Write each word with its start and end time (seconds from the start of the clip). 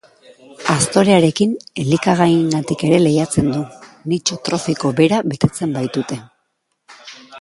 Aztorearekin 0.75 1.51
elikagaiengatik 1.83 2.85
ere 2.89 3.01
lehiatzen 3.03 3.51
du, 3.57 3.61
nitxo 4.15 4.39
trofiko 4.49 4.93
bera 5.01 5.21
betetzen 5.35 5.77
baitute. 5.81 6.19